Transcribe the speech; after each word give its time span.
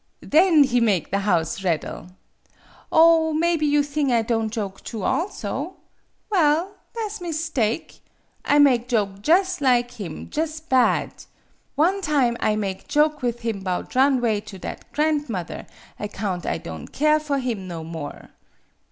Then 0.23 0.63
he 0.63 0.79
make 0.81 1.11
the 1.11 1.19
house 1.19 1.63
raddle! 1.63 2.07
Oh, 2.91 3.33
mebby 3.33 3.67
you 3.67 3.83
thing 3.83 4.11
I 4.11 4.23
don' 4.23 4.49
joke 4.49 4.83
too, 4.83 5.03
also? 5.03 5.75
Well, 6.31 6.71
tha' 6.95 7.07
's 7.07 7.19
wws 7.19 7.53
take. 7.53 7.99
I 8.43 8.57
make 8.57 8.87
joke 8.87 9.21
jus' 9.21 9.61
lig 9.61 9.91
him 9.91 10.31
jus' 10.31 10.59
bad. 10.59 11.11
One 11.75 12.01
time 12.01 12.35
I 12.39 12.55
make 12.55 12.87
joke 12.87 13.21
with 13.21 13.41
him 13.41 13.59
'bout 13.59 13.93
run 13.93 14.19
'way 14.21 14.41
to 14.41 14.57
that 14.57 14.91
grandmother, 14.91 15.67
account 15.99 16.47
I 16.47 16.57
don' 16.57 16.87
keer 16.87 17.19
for 17.19 17.37
him 17.37 17.67
no 17.67 17.83
more. 17.83 18.31